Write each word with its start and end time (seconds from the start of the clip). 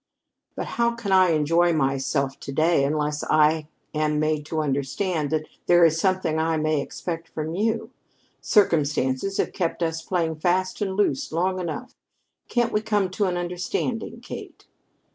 "But 0.55 0.65
how 0.65 0.95
can 0.95 1.11
I 1.11 1.29
enjoy 1.33 1.73
myself 1.73 2.39
to 2.39 2.51
day 2.51 2.85
unless 2.85 3.23
I 3.25 3.67
am 3.93 4.19
made 4.19 4.47
to 4.47 4.61
understand 4.63 5.29
that 5.29 5.47
there 5.67 5.85
is 5.85 5.99
something 5.99 6.39
I 6.39 6.57
may 6.57 6.81
expect 6.81 7.27
from 7.27 7.53
you? 7.53 7.91
Circumstances 8.41 9.37
have 9.37 9.53
kept 9.53 9.83
us 9.83 10.01
playing 10.01 10.37
fast 10.37 10.81
and 10.81 10.95
loose 10.97 11.31
long 11.31 11.59
enough. 11.59 11.93
Can't 12.49 12.73
we 12.73 12.81
come 12.81 13.11
to 13.11 13.25
an 13.25 13.37
understanding, 13.37 14.21
Kate?" 14.21 14.65